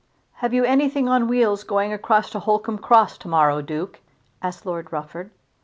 [0.41, 3.99] "Have you anything on wheels going across to Holcombe Cross to morrow, Duke?"
[4.41, 5.29] asked Lord Rufford.